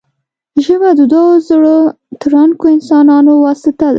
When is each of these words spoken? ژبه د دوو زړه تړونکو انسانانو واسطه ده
ژبه 0.65 0.89
د 0.99 1.01
دوو 1.13 1.31
زړه 1.49 1.75
تړونکو 2.21 2.65
انسانانو 2.75 3.31
واسطه 3.45 3.79
ده 3.87 3.89